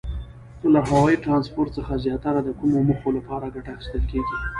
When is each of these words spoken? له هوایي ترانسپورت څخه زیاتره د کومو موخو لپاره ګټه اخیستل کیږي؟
له 0.73 0.79
هوایي 0.89 1.17
ترانسپورت 1.25 1.69
څخه 1.77 1.93
زیاتره 2.05 2.39
د 2.43 2.49
کومو 2.59 2.77
موخو 2.87 3.09
لپاره 3.17 3.53
ګټه 3.55 3.69
اخیستل 3.75 4.03
کیږي؟ 4.11 4.37